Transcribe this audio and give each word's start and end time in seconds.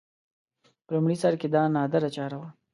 په 0.85 0.91
لومړي 0.95 1.15
سر 1.21 1.33
کې 1.39 1.47
دا 1.55 1.61
نادره 1.75 2.09
چاره 2.15 2.35
وه 2.41 2.49